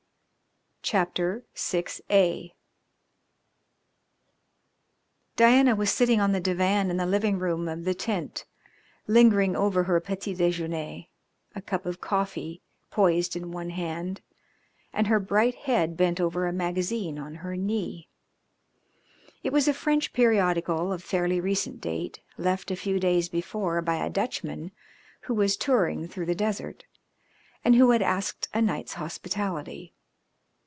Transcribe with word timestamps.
CHAPTER 0.83 1.45
VI 1.55 2.53
Diana 5.37 5.73
was 5.73 5.89
sitting 5.89 6.19
on 6.19 6.33
the 6.33 6.41
divan 6.41 6.89
in 6.89 6.97
the 6.97 7.05
living 7.05 7.37
room 7.39 7.69
of 7.69 7.85
the 7.85 7.93
tent 7.93 8.45
lingering 9.07 9.55
over 9.55 9.83
her 9.83 10.01
petit 10.01 10.33
dejeuner, 10.33 11.05
a 11.55 11.61
cup 11.61 11.85
of 11.85 12.01
coffee 12.01 12.61
poised 12.89 13.37
in 13.37 13.51
one 13.51 13.69
hand 13.69 14.21
and 14.91 15.07
her 15.07 15.19
bright 15.19 15.53
head 15.53 15.95
bent 15.95 16.19
over 16.19 16.45
a 16.45 16.51
magazine 16.51 17.17
on 17.17 17.35
her 17.35 17.55
knee. 17.55 18.09
It 19.43 19.53
was 19.53 19.69
a 19.69 19.73
French 19.73 20.11
periodical 20.11 20.91
of 20.91 21.03
fairly 21.03 21.39
recent 21.39 21.79
date, 21.79 22.19
left 22.37 22.69
a 22.69 22.75
few 22.75 22.99
days 22.99 23.29
before 23.29 23.81
by 23.81 23.95
a 24.03 24.09
Dutchman 24.09 24.71
who 25.21 25.35
was 25.35 25.55
touring 25.55 26.07
through 26.09 26.25
the 26.25 26.35
desert, 26.35 26.83
and 27.63 27.75
who 27.75 27.91
had 27.91 28.01
asked 28.01 28.49
a 28.53 28.61
night's 28.61 28.95
hospitality. 28.95 29.93